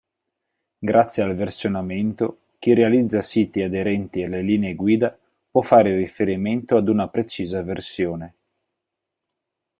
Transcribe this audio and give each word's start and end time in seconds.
Grazie 0.79 1.21
al 1.21 1.35
versionamento, 1.35 2.39
chi 2.57 2.73
realizza 2.73 3.21
siti 3.21 3.61
aderenti 3.61 4.23
alle 4.23 4.41
linee 4.41 4.73
guida 4.73 5.15
può 5.51 5.61
fare 5.61 5.95
riferimento 5.95 6.75
ad 6.75 6.87
una 6.89 7.07
precisa 7.07 7.61
versione. 7.61 8.33